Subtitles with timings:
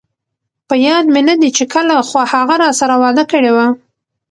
[0.67, 3.67] په ياد مې ندي چې کله، خو هغه راسره وعده کړي وه